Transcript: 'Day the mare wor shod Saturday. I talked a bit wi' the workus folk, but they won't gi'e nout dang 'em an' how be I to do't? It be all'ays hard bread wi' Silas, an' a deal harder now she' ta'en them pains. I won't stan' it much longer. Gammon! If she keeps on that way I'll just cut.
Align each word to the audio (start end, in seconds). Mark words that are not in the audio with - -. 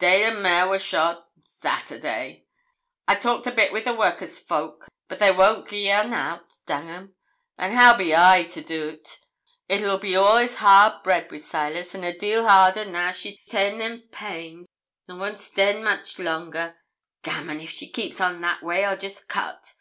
'Day 0.00 0.28
the 0.28 0.38
mare 0.38 0.66
wor 0.66 0.78
shod 0.78 1.22
Saturday. 1.46 2.44
I 3.06 3.14
talked 3.14 3.46
a 3.46 3.50
bit 3.50 3.72
wi' 3.72 3.80
the 3.80 3.94
workus 3.94 4.38
folk, 4.38 4.86
but 5.08 5.18
they 5.18 5.32
won't 5.32 5.66
gi'e 5.66 6.06
nout 6.06 6.58
dang 6.66 6.90
'em 6.90 7.14
an' 7.56 7.72
how 7.72 7.96
be 7.96 8.14
I 8.14 8.42
to 8.50 8.60
do't? 8.60 9.18
It 9.66 10.00
be 10.02 10.14
all'ays 10.14 10.56
hard 10.56 11.02
bread 11.02 11.32
wi' 11.32 11.38
Silas, 11.38 11.94
an' 11.94 12.04
a 12.04 12.14
deal 12.14 12.46
harder 12.46 12.84
now 12.84 13.12
she' 13.12 13.40
ta'en 13.48 13.78
them 13.78 14.02
pains. 14.12 14.66
I 15.08 15.14
won't 15.14 15.40
stan' 15.40 15.78
it 15.78 15.84
much 15.84 16.18
longer. 16.18 16.76
Gammon! 17.22 17.58
If 17.62 17.70
she 17.70 17.90
keeps 17.90 18.20
on 18.20 18.42
that 18.42 18.62
way 18.62 18.84
I'll 18.84 18.94
just 18.94 19.26
cut. 19.26 19.72